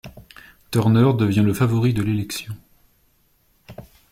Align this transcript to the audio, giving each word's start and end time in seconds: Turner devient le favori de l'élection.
Turner 0.71 1.11
devient 1.15 1.43
le 1.45 1.53
favori 1.53 1.93
de 1.93 2.01
l'élection. 2.01 2.55